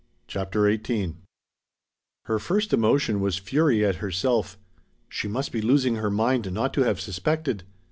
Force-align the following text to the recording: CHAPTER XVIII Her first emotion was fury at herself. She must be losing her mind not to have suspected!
CHAPTER 0.25 0.65
XVIII 0.73 1.17
Her 2.25 2.39
first 2.39 2.73
emotion 2.73 3.19
was 3.19 3.37
fury 3.37 3.85
at 3.85 3.97
herself. 3.97 4.57
She 5.07 5.27
must 5.27 5.51
be 5.51 5.61
losing 5.61 5.97
her 5.97 6.09
mind 6.09 6.51
not 6.51 6.73
to 6.73 6.81
have 6.81 6.99
suspected! 6.99 7.65